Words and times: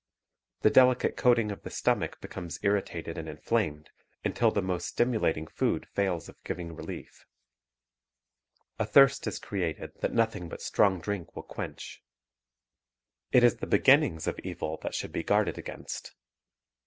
The 0.61 0.71
delicate 0.71 1.15
coating 1.15 1.51
of 1.51 1.61
the 1.61 1.69
stomach 1.69 2.19
becomes 2.19 2.57
irritated 2.63 3.19
and 3.19 3.29
inflamed 3.29 3.91
until 4.25 4.49
the 4.49 4.59
most 4.63 4.87
stimulat 4.97 5.37
ing 5.37 5.45
food 5.45 5.87
fails 5.93 6.27
of 6.27 6.43
giving 6.43 6.73
relief. 6.75 7.27
A 8.79 8.85
thirst 8.87 9.27
is 9.27 9.37
created 9.37 9.91
that 10.01 10.11
nothing 10.11 10.49
but 10.49 10.63
strong 10.63 11.01
drink 11.01 11.35
will 11.35 11.43
quench. 11.43 12.01
It 13.31 13.43
is 13.43 13.57
the 13.57 13.67
beginnings 13.67 14.25
of 14.25 14.39
evil 14.39 14.79
that 14.81 14.95
should 14.95 15.11
be 15.11 15.21
guarded 15.21 15.59
against. 15.59 16.15